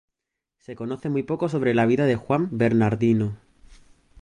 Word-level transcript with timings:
Se 0.57 0.75
conoce 0.75 1.09
muy 1.09 1.21
poco 1.21 1.47
sobre 1.47 1.75
la 1.75 1.85
vida 1.85 2.07
de 2.07 2.15
Juan 2.15 2.49
Bernardino. 2.51 3.37